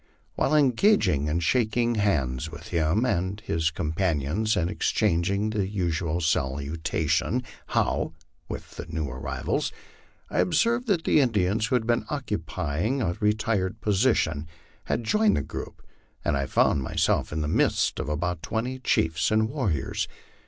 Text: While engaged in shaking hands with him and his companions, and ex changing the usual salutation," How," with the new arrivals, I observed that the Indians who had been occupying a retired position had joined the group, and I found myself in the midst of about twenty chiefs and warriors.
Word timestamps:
While 0.33 0.55
engaged 0.55 1.07
in 1.07 1.39
shaking 1.41 1.93
hands 1.93 2.49
with 2.51 2.69
him 2.69 3.05
and 3.05 3.39
his 3.41 3.69
companions, 3.69 4.57
and 4.57 4.67
ex 4.67 4.91
changing 4.91 5.51
the 5.51 5.67
usual 5.67 6.21
salutation," 6.21 7.43
How," 7.77 8.13
with 8.49 8.77
the 8.77 8.87
new 8.87 9.07
arrivals, 9.07 9.71
I 10.27 10.39
observed 10.39 10.87
that 10.87 11.03
the 11.03 11.19
Indians 11.21 11.67
who 11.67 11.75
had 11.75 11.85
been 11.85 12.05
occupying 12.09 12.99
a 12.99 13.13
retired 13.19 13.79
position 13.79 14.47
had 14.85 15.03
joined 15.03 15.37
the 15.37 15.43
group, 15.43 15.83
and 16.25 16.35
I 16.35 16.47
found 16.47 16.81
myself 16.81 17.31
in 17.31 17.41
the 17.41 17.47
midst 17.47 17.99
of 17.99 18.09
about 18.09 18.41
twenty 18.41 18.79
chiefs 18.79 19.29
and 19.29 19.47
warriors. 19.49 20.07